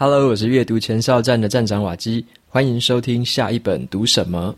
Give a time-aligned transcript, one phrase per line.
[0.00, 4.54] Hello，我是阅读前哨站的站长瓦基，欢迎收听下一本读什么。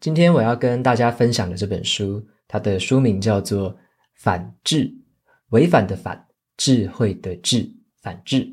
[0.00, 3.70] 今天我要跟大家分享的这本书，它的书名叫做
[4.14, 4.84] 《反智》，
[5.50, 6.24] 违反的反，
[6.56, 7.70] 智慧的智，
[8.00, 8.50] 反智。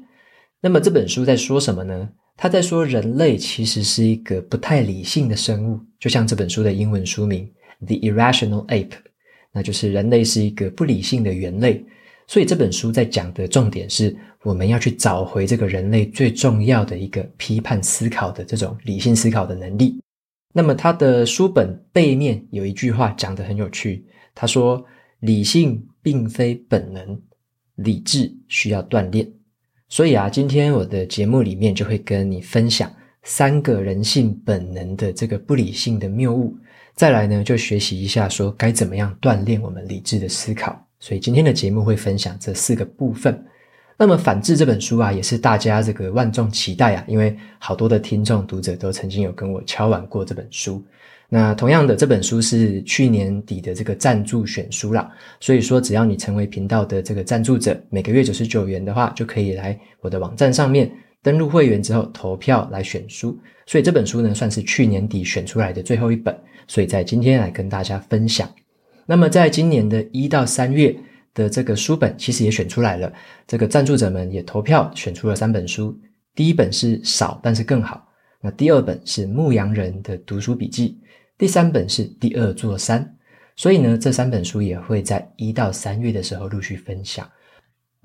[0.60, 2.10] 那么这本书在说什么呢？
[2.36, 7.50] 他在说人类其实是一个不太理性的生物，就像这本书的英文书名。
[7.86, 8.94] The Irrational Ape，
[9.52, 11.86] 那就是人类是一个不理性的猿类。
[12.28, 20.02] 所以这本书在讲的重点是，我们要去找回这个人类最重要的一个批判思考的这种理性思考的能力。
[20.54, 24.06] 那么它的书本背面有一句话讲得很有趣，
[24.36, 24.84] 他说
[25.22, 27.22] ：“理性并非本能，
[27.76, 29.32] 理智需要锻炼。”
[29.88, 32.92] 所以啊，今天我的节目里面就会跟你分享
[33.24, 36.56] 三个人性本能的这个不理性的谬误。
[36.96, 40.84] 再来呢，就学习一下说该怎么样锻炼我们理智的思考。
[41.00, 43.46] 所以今天的节目会分享这四个部分。
[44.00, 50.84] 那么《反智》这本书啊，也是大家这个万众期待啊，因为好多的听众读者都曾经有跟我敲完过这本书。
[51.30, 60.92] 那同样的，这本书是去年底的这个赞助选书啦，所以说只要你成为频道的这个赞助者，每个月九十九元的话，就可以来我的网站上面。
[61.28, 66.34] 登录会员之后投票来选书，所以这本书呢算是去年底选出来的最后一本，
[66.70, 68.50] 所以在今天来跟大家分享。
[69.06, 70.96] 那么在今年的一到三月
[71.34, 73.12] 的这个书本其实也选出来了，
[73.46, 75.94] 这个赞助者们也投票选出了三本书，
[76.34, 78.08] 第一本是少但是更好，
[78.40, 80.98] 那第二本是牧羊人的读书笔记，
[81.38, 83.06] 第三本是第二座山，
[83.58, 87.30] 所以呢这三本书也会在一到三月的时候陆续分享。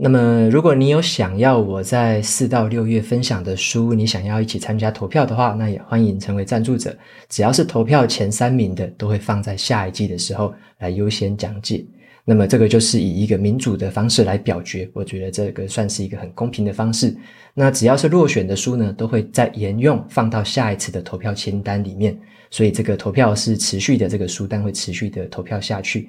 [0.05, 6.93] 那么，如果你有想要我在四到六月分享的书，你想要一起参加投票的话，那也欢迎成为赞助者。
[7.29, 11.87] 只要是投票前三名的，都会放在下一季的时候来优先讲解。
[12.25, 17.17] 那么，这个就是以一个民主的方式来表决，我觉得这个算是一个很公平的方式。
[17.55, 22.19] 那只要是落选的书呢，都会再沿用放到下一次的投票清单里面。
[22.51, 26.09] 所以，这个投票是持续的，这个书单会持续的投票下去。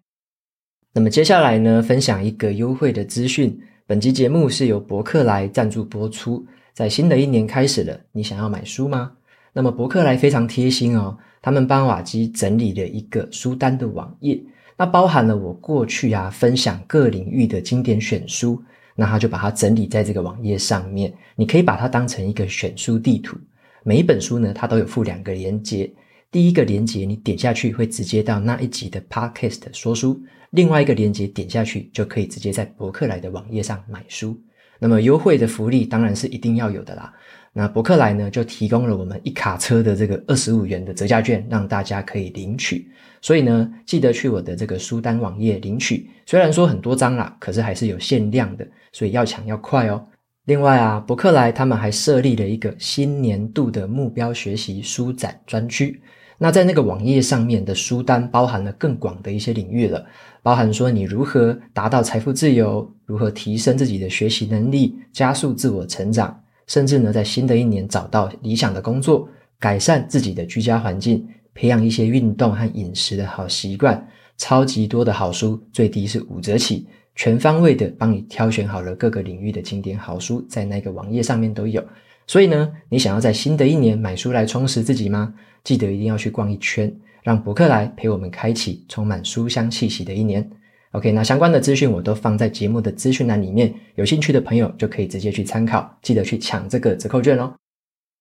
[0.91, 3.55] 那么接下来呢，分享一个优惠的资讯。
[3.85, 6.45] 本集节目是由博客来赞助播出。
[6.73, 9.11] 在新的一年开始了，你想要买书吗？
[9.51, 14.41] 那么博客来非常贴心哦，他们帮瓦基整理了一个书单的网页，
[14.77, 18.63] 那包含了我过去啊分享各领域的经典选书，
[18.95, 21.13] 那他就把它整理在这个网页上面。
[21.35, 23.35] 你可以把它当成一个选书地图，
[23.83, 25.91] 每一本书呢，它都有附两个连接。
[26.31, 30.17] 第一个连接你点下去会直接到那一集的 Podcast 说书。
[30.53, 34.39] 另外一个链接点下去，就可以直接在博客来的网页上买书。
[34.77, 37.11] 那么优惠的福利当然是一定要有的啦。
[37.53, 42.87] 那博客来呢，就提供了我们一卡车的这个二十五元的折价券，让大家可以领取。
[43.19, 46.07] 所以呢，记得去我的这个书单网页领取。
[46.27, 50.05] 虽然说很多张啦，可是还是有限量的，所以要抢要快哦。
[50.45, 55.99] 另外啊，博客来他们还设立了一个新年度的目标学习书展专区。
[56.43, 60.05] 那在那个网页上面的书单包含了更广的一些领域了。
[60.41, 66.37] 包含说你如何达到财富自由，如何提升自己的学习能力，加速自我成长，
[66.67, 69.25] 甚至呢，在新的一年找到理想的工作，
[69.57, 74.05] 改善自己的居家环境，培养一些运动和饮食的好习惯，
[74.35, 81.81] 超级多的好书，最低是五折起，全方位的帮你挑选好了各个领域的经典好书，在那个网页上面都有。
[82.25, 85.33] 所以呢，你想要在新的一年买书来充实自己吗？
[85.63, 86.93] 记得一定要去逛一圈。
[87.23, 90.45] 让博客来陪我们开启充满书香气息的一年。
[90.91, 97.53] OK，那相关的资讯我都放在节目的资讯栏里面，有兴趣的朋友就可以直接去参考，记得去抢这个折扣券哦。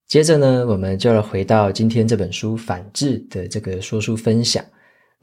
[0.07, 4.65] 接着呢，我们就要回到今天这本书《反智》的这个说书分享。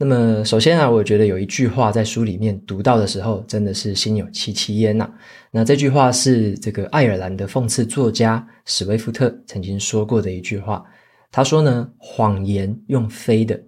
[0.02, 5.12] 那么，首先啊，我觉得有一句话在书里面读到的时候，真的是心有戚戚焉呐。
[5.50, 10.82] 那这句话是这个爱尔兰的讽刺作家史威夫特曾经说过的一句话。
[11.30, 13.62] 他说呢，谎言用飞的。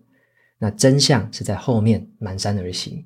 [0.58, 3.04] 那真相是在后面蹒跚而行，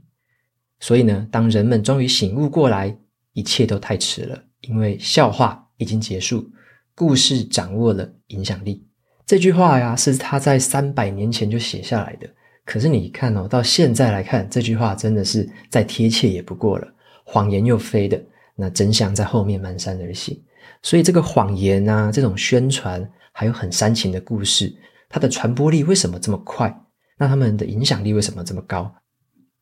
[0.79, 2.97] 所以呢，当人们终于醒悟过来，
[3.33, 6.49] 一切都太迟了，因为笑话已经结束，
[6.95, 8.87] 故事掌握了影响力。
[9.27, 12.29] 这句话呀，是他在三百年前就写下来的。
[12.67, 16.87] 可是你看哦，到现在来看，这句话真的是再贴切也不过了。
[17.25, 18.23] 谎言又飞的，
[18.55, 20.39] 那真相在后面漫山而行。
[20.83, 24.71] 所以这个谎言啊，这种宣传，还有很煽情的故事，
[25.09, 26.77] 它的传播力为什么这么快？
[27.17, 28.93] 那他们的影响力为什么这么高？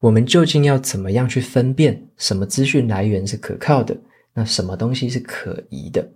[0.00, 3.96] 我们究竟要怎么样去分辨什么资讯来源是可靠的？
[4.34, 6.10] 那什么东西是可疑的？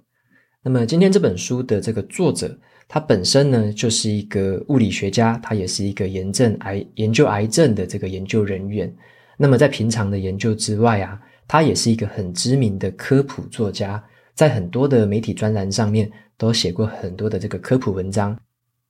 [0.63, 2.59] 那么今天这本书的这个作者，
[2.89, 8.93] 他本身呢就是一个物理学家，他也是一个癌症癌研究癌症的这个研究人员。
[9.37, 14.03] 那么在平常的研究之外啊，他也是一个很知名的科普作家，
[14.35, 18.37] 在很多的媒体专栏上面都写过很多的这个科普文章。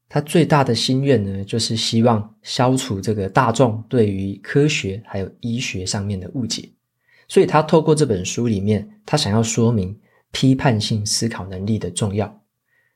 [0.08, 6.66] 他最大的心愿呢，就是希望消除这个大众对于科学还有医学上面的误解。
[7.26, 9.94] 所以他透过这本书里面，他想要说明
[10.32, 12.42] 批判性思考能力的重要。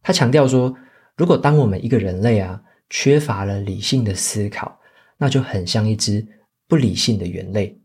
[0.02, 0.74] 他强调说，
[1.16, 4.78] 如果当我们一个人类啊缺乏了理性的思考，
[5.18, 6.26] 那就很像一只
[6.66, 7.78] 不理性的猿类。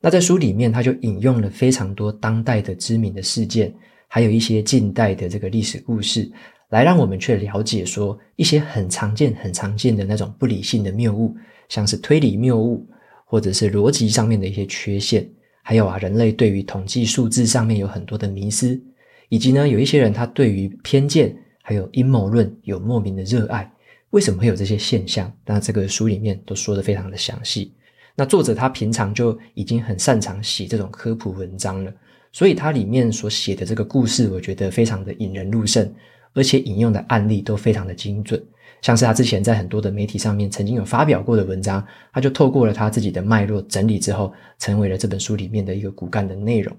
[0.00, 3.72] 那在书里面，他就引用了非常多当代的知名的事件，
[4.08, 6.30] 还有一些近代的这个历史故事，
[6.70, 11.36] 来让我们去了解说一些很常见、很常见的那种不理性的谬误，
[11.68, 12.86] 像是推理谬误，
[13.26, 15.28] 或者是逻辑上面的一些缺陷，
[15.62, 18.80] 还有啊，人类对于统计数字上面有很多的迷思，
[19.28, 21.36] 以及呢，有一些人他对于偏见。
[21.70, 23.72] 还有阴谋论有莫名的热爱，
[24.10, 25.32] 为什么会有这些现象？
[25.46, 27.72] 那这个书里面都说得非常的详细。
[28.16, 31.94] 那作者他平常就已经很擅长写这种科普文章了，
[32.32, 35.88] 所以他里面所写的这个故事，我觉得非常的引人入胜，
[36.32, 38.44] 而且引用的案例都非常的精准。
[38.82, 46.76] 像是他之前在很多的媒体上面曾经有发表过的文章，他就透过了他自己的脉络整理之后，成为了这本书里面的一个骨干的内容。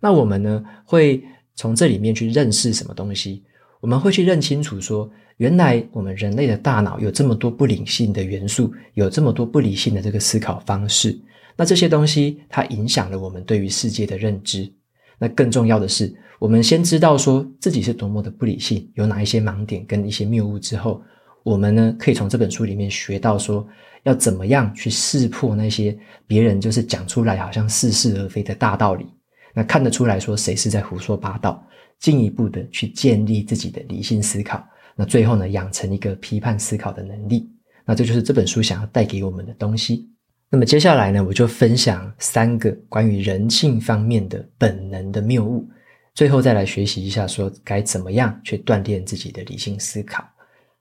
[0.00, 1.22] 那我们呢，会
[1.54, 3.44] 从这里面去认识什么东西？
[3.84, 11.14] 我们会去认清楚说，原来我们人类的大脑有这么多不理性的元素，有这么多不理性的这个思考方式。
[11.54, 14.72] 那这些东西它影响了我们对于世界的认知。
[15.18, 21.02] 那更重要的是，我们先知道说自己是多么的不理性，有哪一些盲点跟一些谬误之后，
[21.42, 23.68] 我们呢可以从这本书里面学到说，
[24.04, 25.94] 要怎么样去识破那些
[26.26, 29.04] 别人就是讲出来好像似是而非的大道理。
[29.52, 31.62] 那看得出来说谁是在胡说八道。
[31.98, 34.64] 进一步的去建立自己的理性思考，
[34.94, 37.48] 那最后呢，养成一个批判思考的能力。
[37.84, 40.08] 那这就是这本书想要带给我们的东西。
[40.50, 45.68] 那么接下来呢，我就分享三个关于人性方面的本能的谬误，
[46.14, 50.24] 最后再来学习一下，说该怎么样去锻炼自己的理性思考。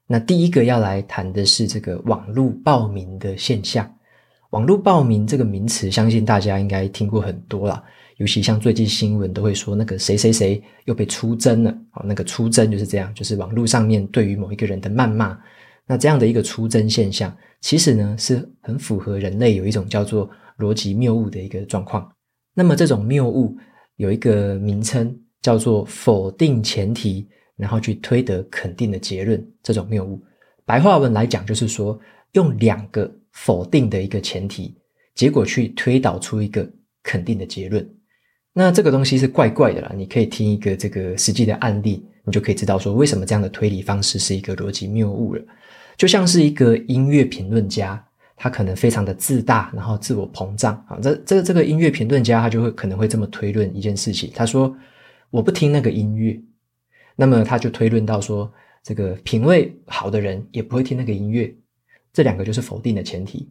[0.06, 3.90] 那第一个要来谈的是这个网络报名的现象。
[4.52, 7.84] 网络报名这个名词，相信大家应该听过很多了。
[8.18, 15.38] 尤其像最近新闻都会说那个谁谁谁又被出征了，哦，那个出征就是这样，就是网络上面对于某一个人的谩骂，
[15.88, 20.30] 那这样的一个出征现象，其实呢是很符合人类有一种叫做
[20.60, 22.10] 逻辑谬误的一个状况。
[22.54, 23.58] 那么这种谬误
[23.96, 29.44] 有一个名称叫做否定前提，然后去推得肯定的结论。
[29.64, 30.22] 这种谬误，
[30.66, 32.00] 白话文来讲就是说
[32.34, 34.78] 用两个否定的一个前提，
[35.16, 36.72] 结果去推导出一个
[37.02, 37.84] 肯定的结论。
[38.56, 45.42] 那这个东西是怪怪的啦，你可以听一个这个实际的案例，你就可以知道说为什么这样的推理方式是一个逻辑谬误了。
[45.98, 48.04] 就像是一个音乐评论家，
[48.36, 51.00] 他可能非常的自大，然后自我膨胀啊。
[51.02, 54.76] 这这个这个音乐评论家他就会可能会这么推论一件事情，他说
[55.32, 56.40] 我不听那个音乐，
[57.16, 58.52] 那么他就推论到说
[58.84, 61.52] 这个品味好的人也不会听那个音乐，
[62.14, 63.50] 这两个就是否定的前提，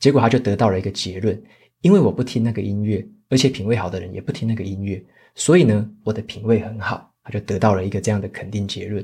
[0.00, 1.40] 结果他就得到了一个结论，
[1.82, 3.06] 因为我不听那个音乐。
[3.32, 5.02] 而且品味好的人也不听那个音乐，
[5.34, 9.02] 所以呢，我的品味很好，他就得到了一个这样的肯定结论。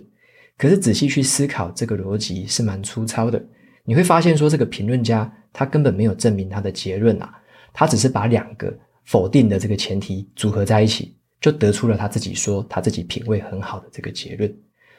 [0.58, 3.42] 可是仔细去思考这个逻辑是蛮粗糙的，
[3.84, 7.40] 你会发现说这个评论家他根本没有证明他的结论啊，
[7.72, 8.70] 他只是把两个
[9.04, 14.54] 否定的这个前提组合在一起，就得出了他自己说他自己品味很好的这个结论。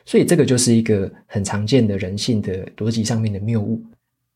[0.06, 3.80] 所以这个就是一个很常见的人性的逻辑上面的谬误。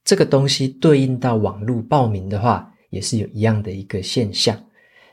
[0.04, 4.56] 这个东西对应到网络报名的话，也是有一样的一个现象。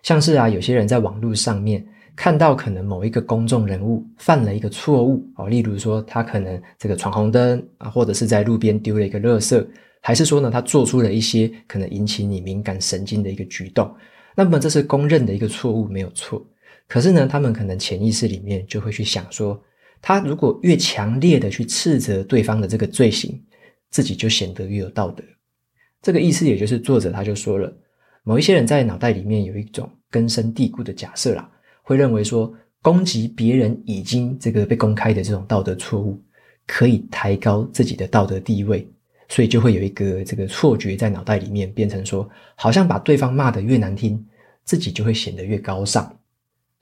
[0.02, 9.66] 像是啊，有些人在网络上面看到可能某一个公众人物犯了一个错误哦，例如说他可能这个闯红灯啊，或者是在路边丢了一个垃圾，
[10.00, 13.95] 还是说呢他做出了一些可能引起你敏感神经的一个举动，
[14.35, 16.45] 那么这是公认的一个错误，没有错。
[16.88, 19.62] 可是呢，他们可能潜意识里面就会去想说，
[20.02, 23.40] 他如果越强烈的去斥责对方的这个罪行，
[23.90, 25.23] 自己就显得越有道德。
[26.02, 27.73] 这个意思也就是作者他就说了。
[28.23, 31.50] 某一些人在脑袋里面有一种根深蒂固的假设啦，
[31.83, 36.21] 会认为说攻击别人已经这个被公开的这种道德错误，
[36.67, 38.87] 可以抬高自己的道德地位，
[39.29, 44.25] 所以就会有一个这个错觉在脑袋里面变成说，好像把对方骂得越难听，
[44.65, 46.17] 自己就会显得越高尚。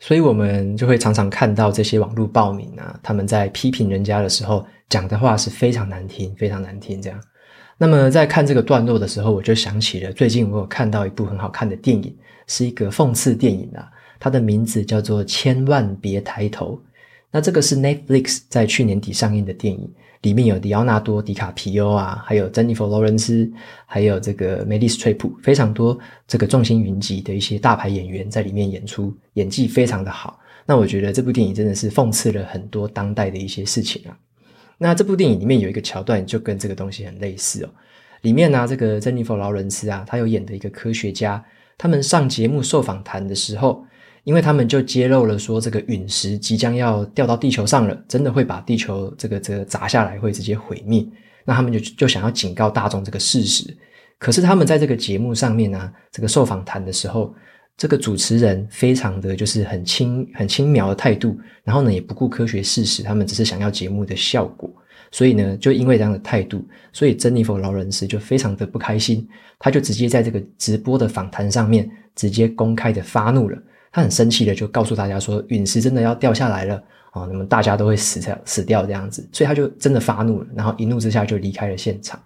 [0.00, 7.20] 所以我们就会常常看到这些网络暴民啊，他们在批评人家的时候讲的话是非常难听，非常难听这样。
[7.80, 12.12] 那么在看这个段落的时候，我就想起了最近我有看到一部很好看的电影，
[12.48, 16.74] 是一个讽刺电影啊，它的名字叫做《千万别抬头》。
[17.30, 19.88] 那这个是 Netflix 在去年底上映的电影，
[20.22, 23.48] 里面有迪奥纳多·迪卡皮欧啊，还有珍妮佛·劳伦斯，
[23.86, 30.40] 还有这个梅丽斯·翠普，非常多这个众星云集的一些大牌演员在里面演出，演技非常的好。
[30.66, 34.18] 那我觉得这部电影真的是讽刺了很多当代的一些事情啊。
[34.78, 37.68] 那这部电影里面有一个桥段就跟这个东西很类似哦，
[38.22, 41.44] 里面呢、这个珍妮佛·劳伦斯啊，她有演的一个科学家，
[41.76, 43.84] 他们上节目受访谈的时候。
[44.24, 51.06] 因为他们就揭露了说，这个陨石即将要掉到地球上了，真的会把地球这个这个砸下来，会直接毁灭。
[51.46, 53.74] 那他们就就想要警告大众这个事实。
[54.18, 57.34] 可是他们在这个节目上面呢、这个受访谈的时候，
[57.74, 64.67] 这个主持人非常的就是很轻很轻描的态度，然后呢也不顾科学事实，他们只是想要节目的效果。
[65.10, 69.26] 所以呢，就因为这样的态度，所以珍妮佛劳伦斯就非常的不开心，
[69.58, 73.58] 他就直接在这个直播的访谈上面直接公开的发怒了。
[73.90, 76.74] 他很生气的就告诉大家说，陨石真的要掉下来了
[77.10, 77.26] 啊！
[77.26, 82.20] 那么大家都会死掉，死掉这样子，所以他就真的发怒了，然后一怒之下就离开了现场。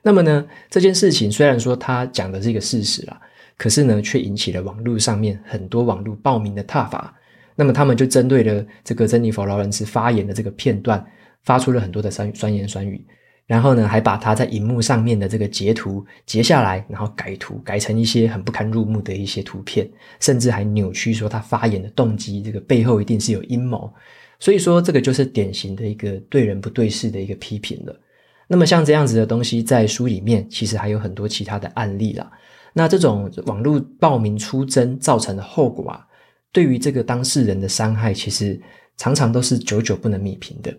[0.00, 3.20] 那么呢，这件事情虽然说他讲的是一个事实啦，
[3.58, 7.14] 可是呢，却引起了网络上面很多网络暴民的挞伐。
[7.54, 11.04] 那么他们就针对了这个珍妮佛劳伦斯发言的这个片段，
[11.48, 13.02] 发出了很多的酸酸言酸语。
[13.46, 19.88] 然后呢，还把他在荧幕上面的这个截图截下来，然后改图改成一些很不堪入目的一些图片，
[20.20, 23.90] 甚至还扭曲说他发言的动机，这个背后一定是有阴谋。
[24.38, 28.00] 所以说，这个就是典型的一个对人不对事的一个批评了。
[28.46, 32.30] 那么像这样子的东西，在书里面其实还有很多其他的案例啦。
[32.74, 36.06] 那这种网络暴民出征造成的后果啊，
[36.52, 38.60] 对于这个当事人的伤害，其实
[38.98, 40.70] 常常都是久久不能弭平的。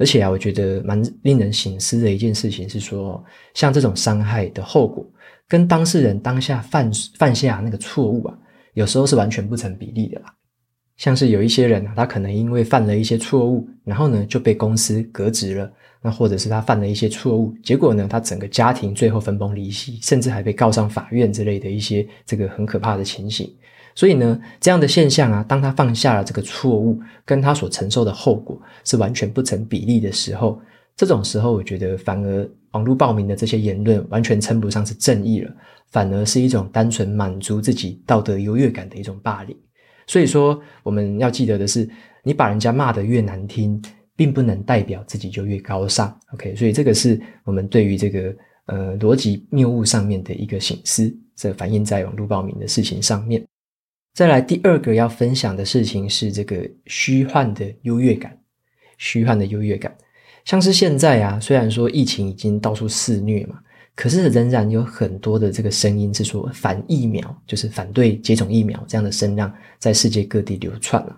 [0.00, 5.06] 而且啊，我觉得蛮令人省思的一件事情是说，像这种伤害的后果，
[5.46, 8.34] 跟当事人当下犯犯下那个错误啊，
[8.72, 10.34] 有时候是完全不成比例的啦。
[10.96, 15.70] 像是有一些人啊，他可能因为犯了一些错误，然后呢就被公司革职了；
[16.02, 23.54] 那或者是他犯了一些错误，结果呢他整个家庭最后分崩离析，甚至还被告上法院之类的一些这个很可怕的情形。
[24.00, 30.58] 所以呢，这样的现象啊，当他犯下了这个错误，跟他所承受的后果是完全不成比例的时候，
[30.96, 35.54] 这种时候，我觉得反而网络暴民的这些言论完全称不上是正义了，
[35.90, 39.54] 反而是一种单纯满足自己道德优越感的一种霸凌。
[40.06, 41.86] 所以说，我们要记得的是，
[42.24, 43.78] 你把人家骂得越难听，
[44.16, 46.18] 并不能代表自己就越高尚。
[46.32, 53.44] OK，所以这个是我们对于这个呃逻辑谬误上面的一个醒思，这反映在网络暴民的事情上面。
[54.12, 58.36] 再来第二个要分享的事情是这个虚幻的优越感，
[58.98, 59.96] 虚幻的优越感，
[60.44, 63.58] 像是现在啊，虽然说疫情已经到处肆虐嘛，
[63.94, 71.16] 可是仍然有很多的这个声音是说反疫苗，就是反对接种疫苗这样的声浪在世界各地流窜了。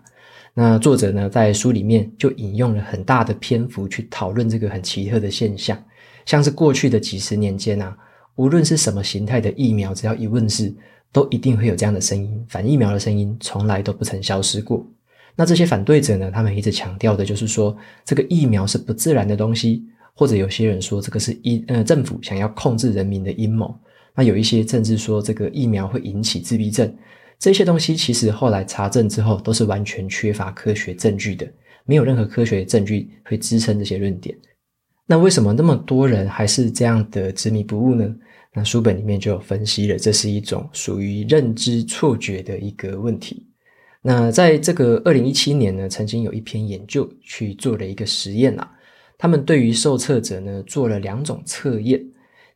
[0.52, 5.82] 那作者呢，在书里面就引用了很大的篇幅去讨论这个很奇特的现象，
[6.26, 7.96] 像是过去的几十年间啊，
[8.36, 10.72] 无论是什么形态的疫苗，只要一问世。
[11.12, 14.86] 都一定会有这样的声音，反疫苗的声音从来都不曾消失过。
[15.36, 23.74] 那这些反对者呢，他们一直强调的就是说，这个疫苗是不自然的东西，或者有些人说这个是疫呃政府想要控制人民的阴谋。
[24.14, 26.94] 那有一些甚至说这个疫苗会引起自闭症，
[27.38, 31.50] 这些东西其实后来查证之后都是完全缺乏科学证据的，
[31.86, 34.36] 没有任何科学证据会支撑这些论点。
[35.06, 38.14] 那为什么那么多人还是这样的执迷不悟呢？
[38.54, 43.46] 那书本里面就有分析了，这是一种属于认知错觉的一个问题。
[44.02, 48.70] 那在这个二零一七年呢，曾经有一篇研究去做了一个实验啊，
[49.16, 52.04] 他们对于受测者呢做了两种测验。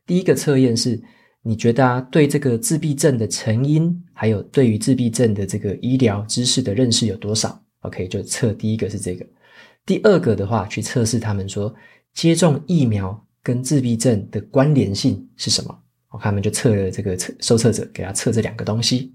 [0.05, 1.01] 第一个测验是，
[1.41, 9.25] 你觉得啊，对这个自闭症的成因，还有对于自闭症的这个医疗知识的认识有多少？OK，就测第一个是这个。
[9.85, 11.73] 第二个的话，去测试他们说，
[12.13, 15.79] 接种疫苗跟自闭症的关联性是什么？
[16.21, 19.13] 他们就测了这个测受测者，给他测这两个东西。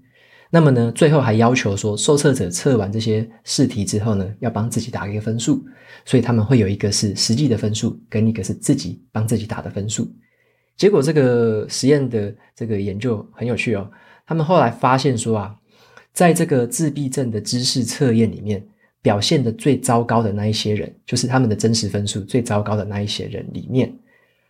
[0.49, 5.65] 那么呢，最后还要求说，受测者测完这些试题之后呢，要帮自己打一个分数。
[6.05, 10.07] 所以他们会有一个是实际的分数，跟一个是自己帮自己打的分数。
[10.75, 13.89] 结果这个实验的这个研究很有趣哦。
[14.27, 15.55] 他们后来发现说啊，
[16.11, 18.63] 在这个自闭症的知识测验里面，
[19.01, 23.91] 表现的最糟糕的那一些人，就是他们的真实分数最糟糕的那一些人里面，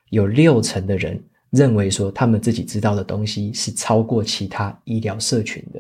[0.10, 1.24] 有六成的人。
[1.54, 5.80] 认为说他们自己知道的东西是超过其他医疗社群的。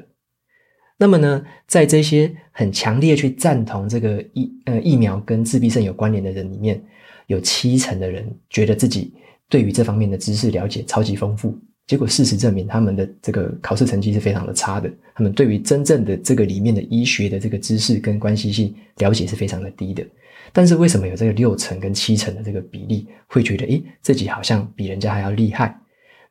[0.97, 6.79] 那么呢，在这些很强烈去赞同这个疫呃疫苗跟自闭症有关联的人里面，
[7.25, 9.11] 有七成的人觉得自己
[9.49, 14.89] 对于这方面的知识了解超级丰富，结果事实证明，他们的这个考试成绩是非常的差的。
[15.15, 20.05] 他们对于真正的这个里面的医学的这个知识跟关系性了解是非常的低的。
[20.51, 25.79] 但是为什么有这个六成跟七成的这个比例会觉得，诶，自己好像比人家还要厉害？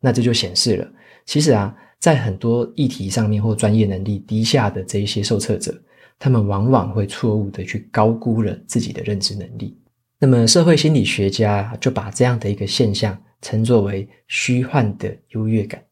[0.01, 0.89] 那这就显示了，
[1.25, 5.73] 其实啊，在很多议题上面或专业能力低下的这一些受测者，
[6.19, 9.79] 他们往往会错误的去高估了自己的认知能力。
[10.19, 15.83] 那么社会心理学家就把这样的一个现象称作为虚幻的优越感，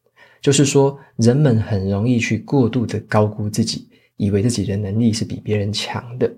[0.41, 6.33] 就是说人们很容易去过度的高估自己，以为自己的能力是比别人强的。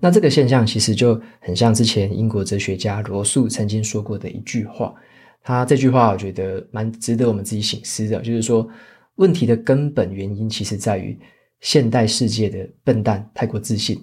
[0.00, 4.94] 那这个现象其实就很像之前英国哲学家罗素曾经说过的一句话。
[5.42, 8.68] 他这句话我觉得蛮值得我们自己省思的，就是说
[9.16, 11.18] 问题的根本原因其实在于
[11.60, 13.98] 现代世界的笨蛋太过自信，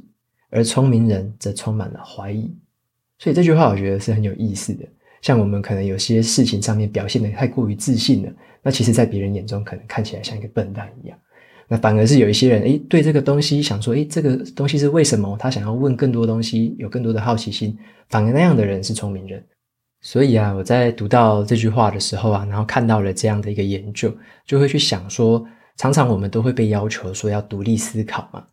[0.49, 2.53] 而聪明人则充满了怀疑。
[3.19, 4.85] 所以这句话我觉得是很有意思的。
[5.21, 11.17] 像我们可能有些事情上面表现的太过于自信了，那其实在别人眼中可能看起来像一个笨蛋一样。
[11.67, 15.35] 那反而是有一些人，诶，对这个东西想说，诶，这个东西是为什么？
[15.39, 17.75] 他想要问更多东西，有更多的好奇心，
[18.09, 19.43] 反而那样的人是聪明人。
[20.01, 25.43] 所以啊，我在读到这句话的时候啊，然后看到了这样的一个研究，就会去想说，
[25.77, 28.45] 常常我们都会被要求说要独立思考嘛。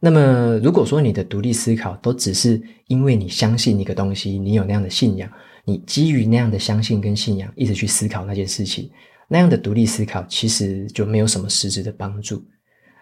[0.00, 5.30] 那么，如果说你的独立思考都只是因为你相信一个东西，你有那样的信仰，
[5.66, 8.90] 你基于那样的相信跟信仰一直去思考那件事情，
[9.28, 12.42] 那样的独立思考其实就没有什么实质的帮助。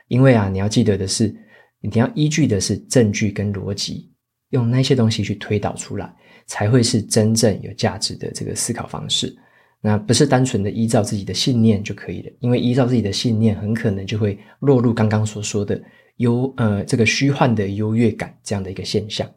[0.09, 1.35] 因为啊，你要记得的是，
[1.81, 4.11] 你要依据的是证据跟逻辑，
[4.51, 6.15] 用那些东西去推导出来。
[6.45, 9.35] 才会是真正有价值的这个思考方式，
[9.81, 15.81] 那不是单纯的依照自己的信念就可以了，因为依照自己的信念，很可能就会落入刚刚所说的
[16.17, 19.31] 优呃这个虚幻的优越感这样的一个现象。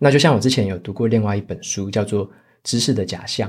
[0.00, 2.28] 那就像我之前有读过另外一本书，叫做
[2.64, 3.48] 《知识的假象》。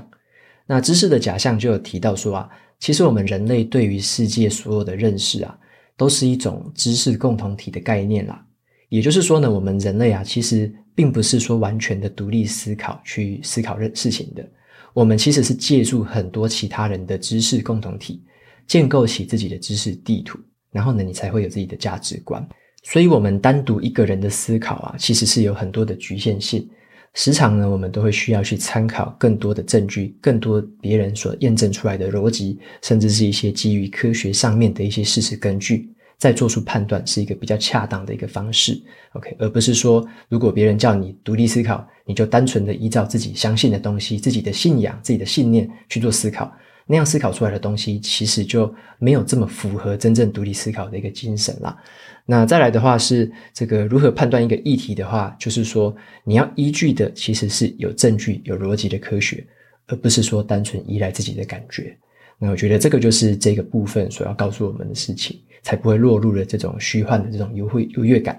[0.68, 5.58] 那《知识的假象》就有提到说啊，其实我们人类对于世界所有的认识啊，
[5.98, 8.46] 都是一种知识共同体的概念啦。
[8.90, 10.74] 也就是说呢，我们人类啊，其实。
[10.96, 14.48] 并不是说完全的独立思考去思考任事情的，
[14.94, 18.22] 我们其实是借助很多其他人的知识共同体，
[18.68, 20.38] 建构起自己的知识地图，
[20.70, 22.48] 然后呢，你才会有自己的价值观。
[22.84, 26.70] 所以，我们单独一个人的思考啊，其实是有很多的局限性。
[27.14, 35.90] 时常呢，我们都会需要去参考更多的证据，更多别人所验证出来的逻辑，甚至是一些基于科学上面的一些事实根据。
[36.18, 46.50] 再做出判断是一个比较恰当的一个方式，OK，而不是说如果别人叫你独立思考，你就单纯的依照自己相信的东西、自己的信仰、自己的信念去做思考，
[46.86, 51.78] 那样思考出来的东西其实就没有这么符合真正独立思考的一个精神啦。
[52.26, 59.46] 那再来的话是这个如何判断一个议题的话，就是说你要依据的其实是有证据、有逻辑的科学，
[59.88, 61.98] 而不是说单纯依赖自己的感觉。
[62.38, 65.40] 那我觉得这个就是这个部分所要告诉我们的事情。
[65.64, 68.38] 才不会落入了这种虚幻的这种优惠优越感。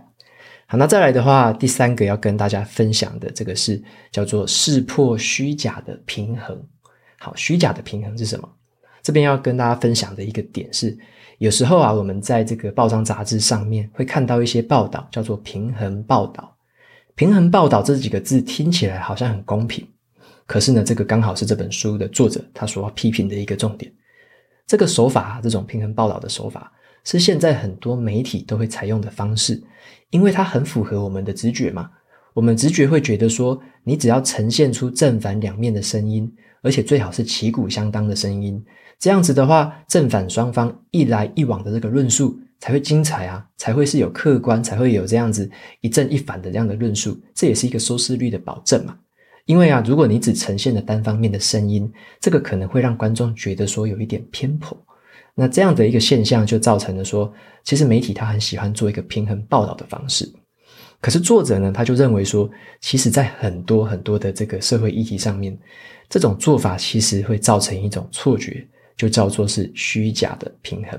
[0.66, 6.62] 好，那再来的话，第三个要跟大家分享的这个是叫做识破虚假的平衡。
[7.24, 8.46] 好，虚假的平衡是什么？
[9.02, 10.94] 这边要跟大家分享的一个点是，
[11.38, 16.54] 有时候啊，我们在这个报章杂志上面会看到一些报道，叫做平衡报道。
[17.14, 19.88] 平衡报道这几个字听起来好像很公平，
[20.44, 23.90] 可是呢，这个刚好是这本书的作者他所要批评的一个重点。
[24.66, 26.70] 这个手法，这种平衡报道的手法。
[27.04, 29.62] 是现在很多媒体都会采用的方式，
[30.10, 31.90] 因为它很符合我们的直觉嘛。
[32.34, 36.30] 我们直觉会觉得说，你只要呈现出正反两面的声音，
[36.62, 38.62] 而且最好是旗鼓相当的声音，
[38.98, 45.48] 这样子的话，正反双方一来一往的这个论述才会精彩啊，才会是有客观，才会有这样子
[45.80, 48.98] 一正一反的这样的论述，这也是一个收视率的保证嘛。
[49.46, 54.76] 因为啊，如果你只呈现了单方面的声音，这个可能会让观众觉得说有一点偏颇。
[55.34, 60.32] 那这样的一个现象就造成了说，其实媒体他很喜欢做一个平衡报道的方式，
[61.04, 65.54] 可是作者呢，他就认为说，其实在很多很多的这个社会议题上面，
[66.08, 70.98] 这种做法其实会造成一种错觉，就叫做是虚假的平衡。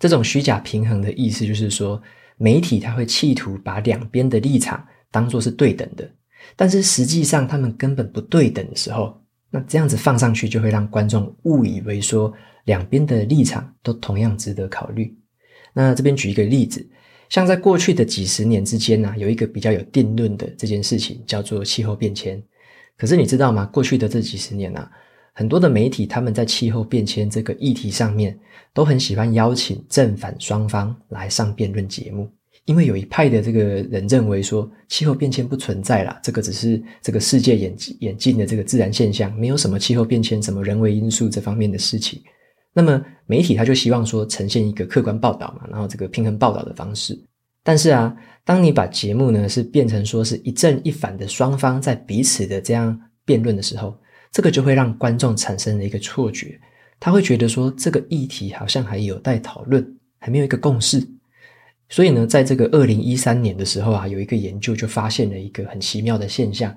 [0.00, 2.02] 这种虚假平衡的意思就是说，
[2.36, 6.10] 媒体他会企图把两边的立场当作是对等的，
[6.56, 9.16] 但是实际上他们根本不对等的时候，
[9.50, 15.16] 那这样子放上去就会让观众误以为说，两边的立场都同样值得考虑。
[15.72, 16.84] 那这边举一个例子，
[17.32, 22.40] 像在过去的几十年之间呢、有一个比较有定论的这件事情，叫做气候变迁。
[22.94, 23.64] 可是你知道吗？
[23.72, 24.90] 过去的这几十年啊，
[25.32, 28.38] 很多的媒体他们在气候变迁这个议题上面，
[28.74, 32.30] 都很喜欢邀请正反双方来上辩论节目，
[32.66, 42.22] 因为有一派的这个人认为说，气候变迁不存在啦，这个只是这个世界演演进的这个自然现象，没有什么气候变迁、什么人为因素这方面的事情。
[42.72, 47.18] 那么媒体他就希望说呈现一个客观报道嘛，然后这个平衡报道的方式。
[47.62, 53.96] 但是啊，当你把节目呢是变成说是一正一反的双方在彼此的这样辩论的时候，
[54.32, 56.58] 这个就会让观众产生了一个错觉，
[56.98, 59.86] 他会觉得说这个议题好像还有待讨论，
[60.18, 61.06] 还没有一个共识。
[61.88, 66.74] 所以呢，在这个二零一三年的时候啊，有一个研究就发现了一个很奇妙的现象，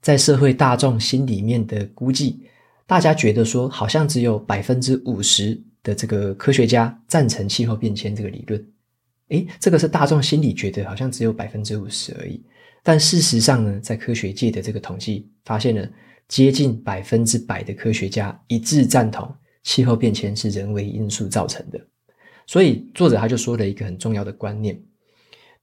[0.00, 2.40] 在社会大众心里面的估计。
[2.86, 8.66] 大家觉得说，好像只有百分之五十的这个科学家赞成气候变迁这个理论。
[9.28, 12.44] 诶，这个是大众心里觉得好像只有百分之五十而已。
[12.82, 15.88] 但事实上呢，在科学界的这个统计发现了，
[16.28, 21.80] 接近百分之百的科学家一致赞同气候变迁是人为因素造成的。
[22.46, 24.78] 所以作者他就说了一个很重要的观念：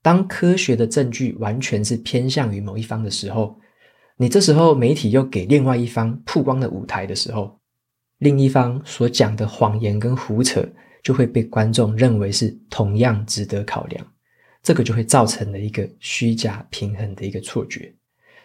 [0.02, 3.56] 当科学的证据完全是偏向于某一方的时候。
[4.18, 7.58] 你这时候媒体又给另外一方曝光的舞台的时候，
[8.18, 10.64] 另一方所讲的谎言跟胡扯
[11.02, 14.06] 就会被观众认为是同样值得考量，
[14.62, 17.92] 这个就会造成了一个虚假平衡的一个错觉。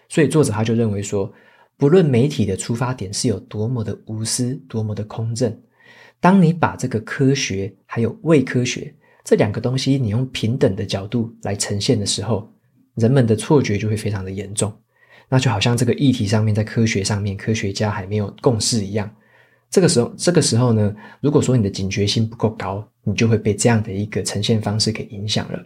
[0.10, 1.32] 所以作者他就认为说，
[1.76, 5.56] 不论媒体的出发点是有多么的无私、多么的空正，
[6.20, 8.92] 当你把这个科学还有伪科学
[9.24, 12.52] 这两个东西，你用平等的角度来呈现的时候，
[12.96, 14.74] 人们的错觉就会非常的严重。
[15.30, 19.10] 那就好像这个议题上面，在科学上面，科学家还没有共识一样。
[19.70, 25.60] 这个时候，这个时候呢，如果说你的警觉性不够高，你就会被这样的一个呈现方式给影响了。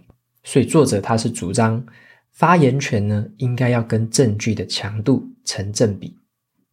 [0.44, 1.86] 所以作者他是主张
[2.32, 6.16] 发言权呢，应该要跟证据的强度成正比。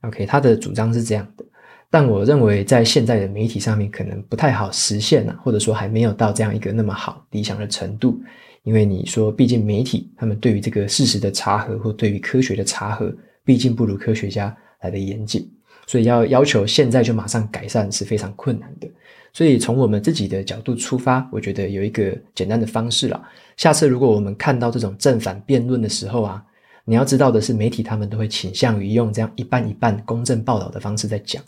[0.01, 1.45] OK，他的主张是这样的，
[1.91, 8.19] 但我认为在现在的媒体上面可能不太好实现啊，或者说还没有到这样一个那么好理想的程度。
[8.65, 15.51] 因为你说，毕竟媒体他们对于这个事实的查核，或对于科学的查核，毕竟不如科学家来的严谨，
[15.87, 18.89] 所以要要求现在就马上改善是非常困难的。
[19.33, 23.23] 所以从我们自己的角度出发，我觉得有一个简单的方式了。
[23.57, 26.45] 下次如果我们看到这种正反辩论的时候啊，
[26.85, 31.43] 你要知道的是，媒体他们都会倾向于用这样一半一半公正报道的方式在讲。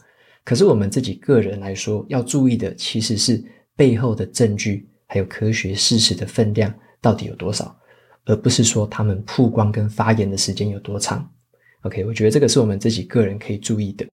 [0.44, 3.42] 可是我们自己个人来说，要注意的其实是
[3.76, 6.72] 背后的证据，还有科学事实的分量。
[7.00, 7.74] 到底有多少，
[8.24, 11.28] 而不是说他们曝光跟发言的时间有多长。
[11.82, 14.06] OK，我觉得这个是我们自己个人可以注意的。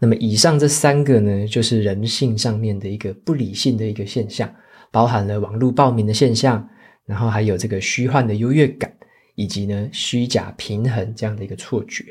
[0.00, 4.54] 那么以上这三个呢，就是人性上面的一个不理性的一个现象，
[4.90, 6.68] 包含了网络暴民的现象，
[7.06, 8.94] 然后还有这个虚幻的优越感，
[9.36, 12.04] 以及呢虚假平衡这样的一个错觉。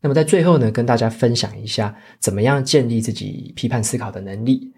[0.00, 4.72] 那么在最后呢，跟大家分享一下，怎么样建立自己批判思考的能力。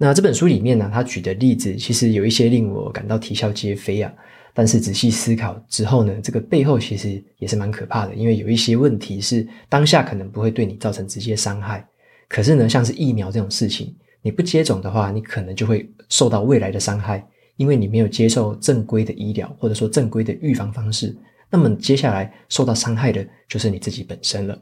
[0.00, 4.12] 那这本书里面呢，他举的例子其实有一些令我感到啼笑皆非啊。
[4.54, 11.86] 但是仔细思考之后呢，这个背后其实也是蛮可怕的，因为有一些问题是当下可能不会对你造成直接伤害，
[12.28, 17.24] 可是呢，像是疫苗这种事情，你不接种的话，你可能就会受到未来的伤害，
[17.56, 21.16] 因为你没有接受正规的医疗或者说正规的预防方式，
[21.50, 24.60] 那么接下来受到伤害的就是你自己本身了。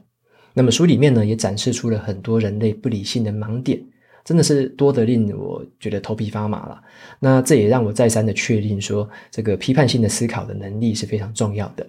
[0.53, 3.81] 那么书里面呢，也展示出了很多人类不理性的盲点。
[4.27, 6.83] 真的是多得令我觉得头皮发麻了。
[7.17, 11.87] 那这也让我再三的确定说，这个批判性的思考的能力是非常重要的。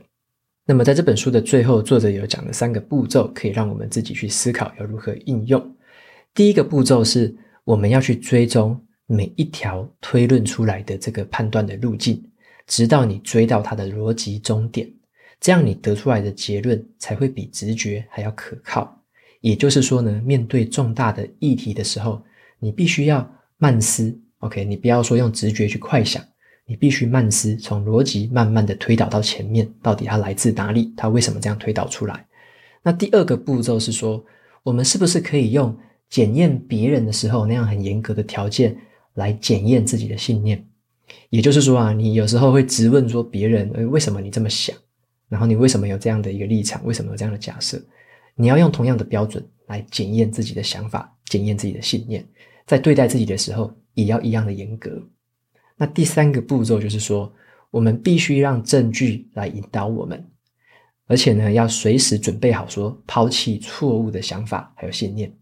[0.64, 5.74] 那么在这本书的最后，作者有讲了三个步骤，可以让我们自己去思考要如何应用。
[6.32, 12.22] 第一个步骤是，我们要去追踪每一条推论出来的这个判断的路径，
[12.68, 14.88] 直到你追到它的逻辑终点，
[15.40, 18.96] 这样你得出来的结论才会比直觉还要可靠。
[19.40, 22.22] 也就是说呢，面对重大的议题的时候，
[22.58, 24.64] 你必须要慢思，OK？
[24.64, 26.22] 你不要说用直觉去快想，
[26.66, 30.92] 你必须慢思，从逻辑慢慢的推导到前面，到底它来自哪里？
[30.96, 32.26] 它为什么这样推导出来？
[32.82, 34.24] 那第二个步骤是说，
[34.62, 35.76] 我们是不是可以用
[36.08, 38.76] 检验别人的时候那样很严格的条件
[39.14, 40.64] 来检验自己的信念？
[41.30, 44.76] 也就是说啊，你有时候会直问说别人，为什么你这么想？
[45.28, 46.84] 然后你为什么有这样的一个立场？
[46.84, 47.80] 为什么有这样的假设？
[48.34, 52.26] 你要用同样的标准来检验自己的想法，检验自己的信念，
[52.68, 55.02] 在对待自己的时候也要一样的严格。
[55.74, 57.32] 那第三个步骤就是说，
[57.70, 60.22] 我们必须让证据来引导我们，
[61.06, 65.32] 而且呢，要随时准备好说抛弃错误的想法还有信念。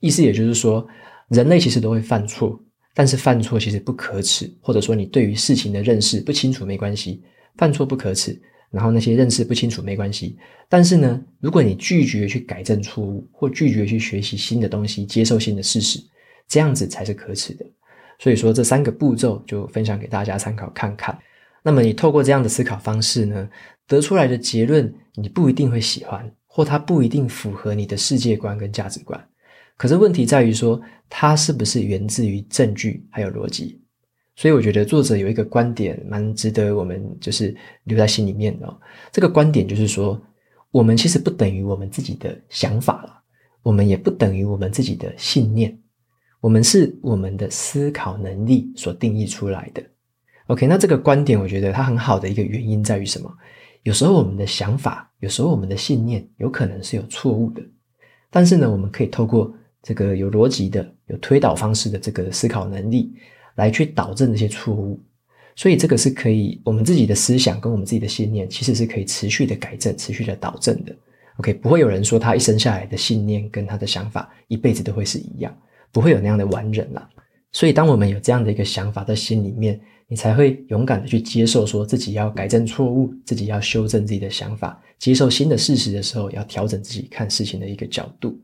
[0.00, 0.86] 意思也就是说，
[1.28, 2.62] 人类其实都会犯错，
[2.94, 7.22] 但是犯错其实不可耻，或者说你对于事情的认识不清楚没关系，
[7.56, 8.38] 犯错不可耻。
[8.70, 15.98] 然后那些认识不清楚没关系，但是呢，如果你拒绝去改正错误，或拒绝去学习新的东西，接受新的事实，
[16.50, 17.64] 这样子才是可耻的。
[18.18, 21.18] 所以说这三个步骤就分享给大家参考看看。
[21.62, 23.48] 那么你透过这样的思考方式呢，
[23.86, 29.28] 得出来的结论你不一定会喜欢，或它不一定符合你的世界观跟价值观。
[29.76, 33.80] 可是问题在于说，它是不是源自于证据还有逻辑？
[34.36, 38.80] 所以我觉得作者有一个观点蛮值得我们就是留在心里面的哦。
[39.12, 40.20] 这个观点就是说，
[40.70, 43.22] 我们其实不等于我们自己的想法了，
[43.62, 45.78] 我们也不等于我们自己的信念，
[46.40, 49.82] 我们是我们的思考能力所定义出来的。
[50.46, 53.30] OK，那这个观点我觉得它很好的一个原因在于什么？
[53.82, 57.62] 有时候我们的想法，有时候我们的信念有可能是有错误的，
[58.30, 63.14] 但是呢，我们可以透过这个有逻辑的、有推导方式的这个思考能力，
[63.54, 65.00] 来去导正这些错误。
[65.56, 70.96] 所以这个是可以，我们自己的思想跟我们自己的信念，其实是可以持续的改正、持续的导正的。
[71.36, 75.56] OK，不会有人说他一生下来的信念跟他的想法一辈子都会是一样，
[75.92, 77.08] 不会有那样的完人了。
[77.52, 88.38] 所以当我们有这样的一个想法在心里面，你才会勇敢的去接受，说自己要改正错误，自己要修正自己的想法，接受新的事实的时候，要调整自己看事情的一个角度。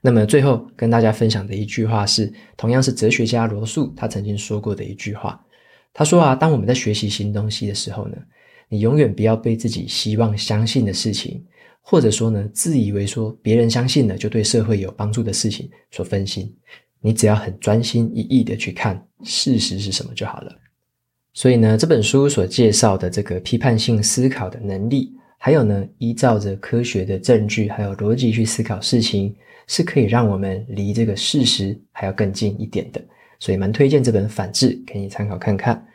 [0.00, 5.42] 那么最后跟大家分享的一句话是，同样是哲学家罗素他曾经说过的一句话。
[5.92, 8.16] 他说啊，当我们在学习新东西的时候呢，
[8.68, 11.42] 你永远不要被自己希望相信的事情，
[11.80, 16.54] 或者说呢，自以为说别人相信了就对社会有帮助的事情所分心。
[17.06, 20.52] 你只要很专心一意的去看事实是什么就好了。
[21.32, 29.32] 所以呢，这本书所介绍的这个批判性思考的能力，还有呢，依照着科学的证据还有逻辑去思考事情，
[29.68, 33.00] 是可以让我们离这个事实还要更近一点的。
[33.38, 35.86] 所以蛮推荐这本《反智》给你参考看看。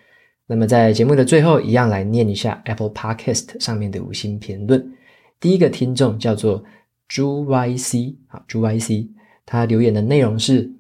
[0.48, 4.94] 那么在节目的最后，一样来念一下 Apple Podcast 上面的五星评论。
[5.42, 6.64] 第一个听众叫做
[7.10, 9.10] 朱 YC 啊，朱 YC，
[9.46, 10.72] 他留言的内容是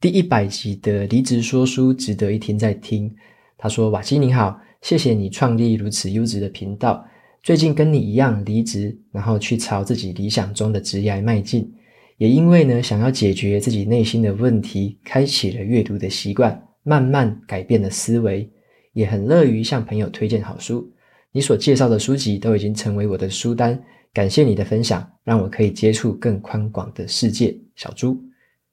[0.00, 3.14] 第一百集的离职说书，值得一听再听。
[3.58, 7.04] 他说：“瓦基你好，谢谢你创立如此优质的频道。
[7.42, 11.70] 最近跟你一样离职，然后去朝自己理想中的职业迈进。
[12.16, 18.50] 也因为呢，想要解决自己内心的问题，开启了阅读的习惯，慢慢改变了思维。
[18.94, 20.90] 也很乐于向朋友推荐好书。
[21.30, 23.78] 你所介绍的书籍都已经成为我的书单。
[24.14, 28.18] 感谢你的分享，让我可以接触更宽广的世界。”小猪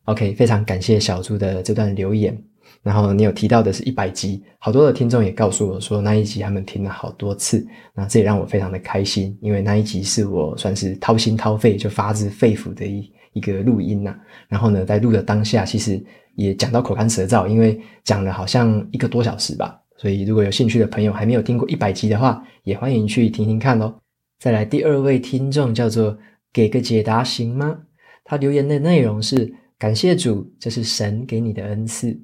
[0.07, 2.37] ，OK，非常感谢小猪的这段留言。
[2.83, 14.15] 然后你有提到的是一百集，好多的听众也告诉我说那一集他们听了好多次，那这也让我非常的开心，因为那一集是我算是掏心掏肺就发自肺腑的一一个录音呐。
[14.47, 16.01] 然后呢，在录的当下，其实
[16.35, 19.77] 也讲到口干舌燥，因为讲了好像一个多小时吧。
[19.97, 23.93] 所以如果有兴趣的朋友还没有听过一百集的话，也欢迎去听听看喽。
[24.39, 26.17] 再来第二位听众叫做
[26.53, 27.79] 给个解答行吗？
[28.23, 32.19] 他留言的内容是感谢主，这是神给你的恩赐。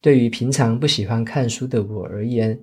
[0.00, 2.58] 对于平常不喜欢看书的我而言，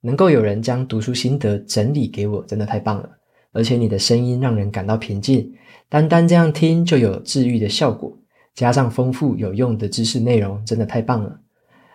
[0.00, 3.10] 能够有人将读书心得整理给我，真的太棒了。
[3.52, 5.52] 而且你的声音让人感到平静，
[5.88, 8.16] 单单这样听就有治愈的效果，
[8.54, 11.38] 加上丰富有用的知识内容，真的太棒了。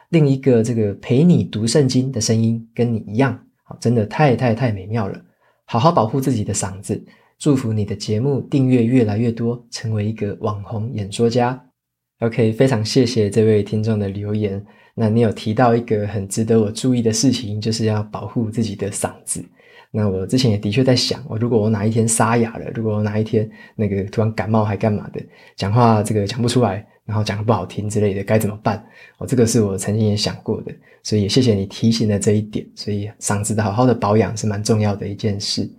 [0.09, 5.19] 另一个这个陪你读圣经的声音跟你一样好，真的太太太美妙了。
[5.65, 7.03] 好好保护自己的嗓子，
[7.43, 11.62] 祝福你的节目订阅越来越多，成为一个网红演说家。
[12.21, 14.65] OK，非常谢谢这位听众的留言。
[14.95, 19.43] 那你有提到一个很值得我注意的事情，就是要保护自己的嗓子。
[19.91, 25.21] 那我之前也的确在想，我如果我哪一天沙哑了，如果我哪一天那个突然感冒还干嘛的，
[25.58, 28.82] 讲话这个讲不出来，然后讲不好听之类的，该怎么办？
[29.17, 32.65] 哦，这个是我曾经也想过的，所以也谢谢你提醒了这一点。
[32.73, 35.69] 所以嗓子的好好的保养是蛮重要的一件事。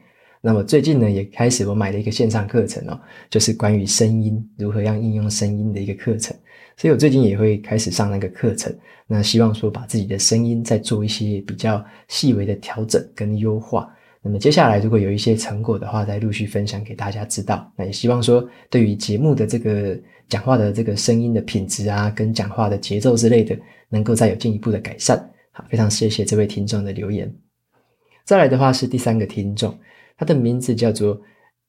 [0.47, 6.37] 那么最近呢，也开始我买了一个线上课程哦，就是关于声音如何样应用声音的一个课程。
[6.77, 8.71] 所以我最近也会开始上那个课程，
[9.07, 13.91] 那希望说把自己的声音再做一些比较细微的调整跟优化。
[14.21, 17.73] 那么接下来如果有一些成果的话，再陆续分享给大家知道。
[17.75, 23.57] 那也希望说对于节目的这个讲话的这个声音的品质啊，跟讲话的节奏之类的，
[23.89, 25.19] 能够再有进一步的改善。
[25.53, 27.35] 好，非常谢谢这位听众的留言。
[28.27, 29.79] 再来的话是第三个听众，
[30.17, 31.21] 他的名字叫做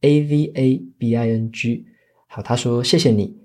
[0.01, 1.85] A V A B I N G。
[2.27, 3.35] 好，他说谢谢你。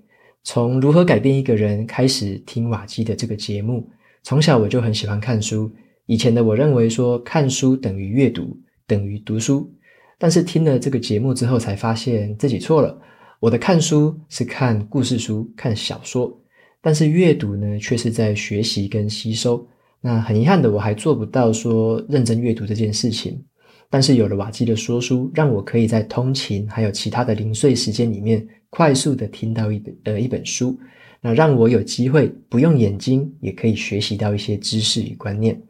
[0.43, 3.87] 从如何改变一个人开始听瓦基的这个节目，
[4.23, 5.71] 从小我就很喜欢看书。
[6.07, 9.71] 以前的我认为说看书等于阅读，等于读书，
[10.17, 12.99] 但是听了这个节目之后，才发现自己错了。
[13.39, 16.35] 我的看书是看故事书、看小说，
[16.81, 19.65] 但是阅读呢，却是在学习跟吸收。
[20.01, 23.43] 那很遗憾的，我还做不到说认真阅读这件事情。
[23.91, 28.43] 但是有了瓦基的说书，让我可以在通勤还有其他的零碎时间里面。
[28.73, 30.79] 快速的听到一本呃一本书，
[31.19, 35.61] 那让我有机会不用眼睛也可以学习到一些知识与观念。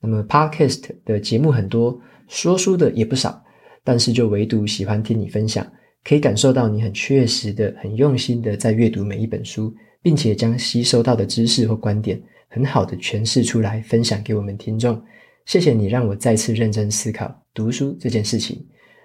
[0.00, 3.40] 那么 Podcast 的节目很多，说书的也不少，
[3.84, 5.64] 但是就唯独喜欢听你分享，
[6.02, 15.00] 可以感受到你很确实的、很用心的在阅读每一本书，并且将吸收到的知识或观点很好的诠释出来，分享给我们听众。
[15.48, 18.62] 谢谢你让我再次认真思考读书这件事情。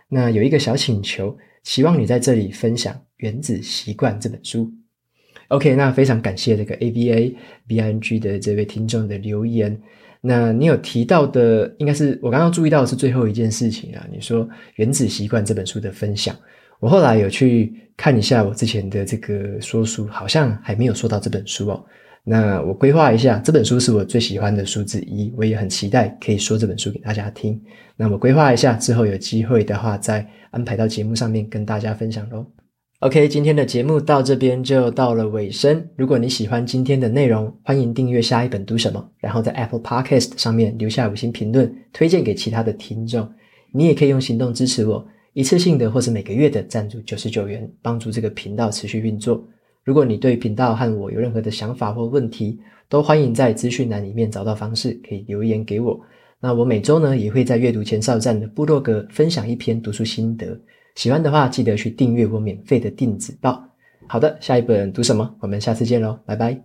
[0.10, 4.69] 那有一个小请求，希望你在这里分享《原子习惯》这本书。
[5.47, 7.34] OK，那非常感谢这个 A B A
[7.65, 9.82] BING 的这位听众的留言。
[10.19, 14.06] 那你有提到的，应该是我刚刚注意到的是最后一件事情啊。
[14.12, 16.38] 你说《原子习惯》这本书的分享，
[16.82, 21.86] 我后来有去看一下我之前的这个说书，好像还没有说到这本书哦。
[22.26, 27.62] 那我规划一下，这本书是我最喜欢的书之一，我也很期待可以说这本书给大家听。
[27.98, 32.46] 那我规划一下，之后有机会的话，再安排到节目上面跟大家分享喽。
[33.00, 35.86] OK，今天的节目到这边就到了尾声。
[35.98, 43.30] 如果你喜欢今天的内容，欢迎订阅下一本读什么，然后在 Apple Podcast 上面留下五星评论，推荐给其他的听众。
[43.74, 49.46] 你也可以用行动支持我，一次性的或是每个月的赞助九十九元，帮助这个频道持续运作。
[49.84, 56.00] 如果你对频道和我有任何的想法或问题，都欢迎在资讯栏里面找到方式可以留言给我。
[56.39, 60.60] 那我每周呢也会在阅读前哨站的部落格分享一篇读书心得。
[60.96, 63.63] 喜欢的话，记得去订阅我免费的电子报。
[64.08, 65.36] 好的，下一本读什么？
[65.39, 66.60] 我们下次见喽，拜拜。